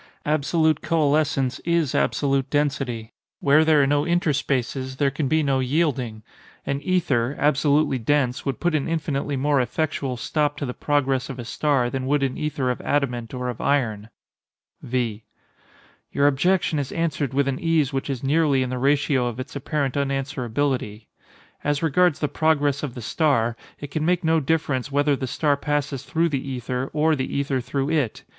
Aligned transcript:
Absolute 0.25 0.81
coalescence 0.81 1.59
is 1.59 1.93
absolute 1.93 2.49
density. 2.49 3.13
Where 3.39 3.63
there 3.63 3.83
are 3.83 3.85
no 3.85 4.01
interspaces, 4.03 4.97
there 4.97 5.11
can 5.11 5.27
be 5.27 5.43
no 5.43 5.59
yielding. 5.59 6.23
An 6.65 6.81
ether, 6.81 7.35
absolutely 7.37 7.99
dense, 7.99 8.43
would 8.43 8.59
put 8.59 8.73
an 8.73 8.87
infinitely 8.87 9.37
more 9.37 9.61
effectual 9.61 10.17
stop 10.17 10.57
to 10.57 10.65
the 10.65 10.73
progress 10.73 11.29
of 11.29 11.37
a 11.37 11.45
star 11.45 11.87
than 11.91 12.07
would 12.07 12.23
an 12.23 12.35
ether 12.35 12.71
of 12.71 12.81
adamant 12.81 13.31
or 13.35 13.47
of 13.47 13.61
iron. 13.61 14.09
V. 14.81 15.23
Your 16.11 16.25
objection 16.25 16.79
is 16.79 16.91
answered 16.91 17.31
with 17.35 17.47
an 17.47 17.59
ease 17.59 17.93
which 17.93 18.09
is 18.09 18.23
nearly 18.23 18.63
in 18.63 18.71
the 18.71 18.79
ratio 18.79 19.27
of 19.27 19.39
its 19.39 19.55
apparent 19.55 19.93
unanswerability.—As 19.93 21.83
regards 21.83 22.17
the 22.17 22.27
progress 22.27 22.81
of 22.81 22.95
the 22.95 23.03
star, 23.03 23.55
it 23.79 23.91
can 23.91 24.03
make 24.03 24.23
no 24.23 24.39
difference 24.39 24.91
whether 24.91 25.15
the 25.15 25.27
star 25.27 25.55
passes 25.55 26.01
through 26.01 26.29
the 26.29 26.41
ether 26.41 26.89
or 26.91 27.15
the 27.15 27.31
ether 27.37 27.61
through 27.61 27.91
it. 27.91 28.23